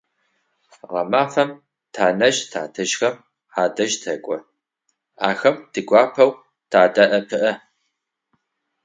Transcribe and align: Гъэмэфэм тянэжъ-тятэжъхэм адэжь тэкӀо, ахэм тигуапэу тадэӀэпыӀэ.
Гъэмэфэм 0.91 1.49
тянэжъ-тятэжъхэм 1.93 3.15
адэжь 3.61 3.97
тэкӀо, 4.03 4.37
ахэм 5.29 5.55
тигуапэу 5.71 6.31
тадэӀэпыӀэ. 6.71 7.51